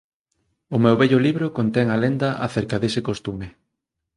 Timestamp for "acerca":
2.45-2.75